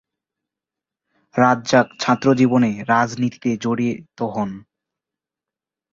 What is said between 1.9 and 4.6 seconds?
ছাত্রজীবনে রাজনীতিতে জড়িত হন।